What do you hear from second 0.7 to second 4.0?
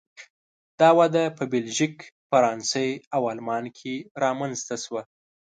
دا وده په بلژیک، فرانسې او آلمان کې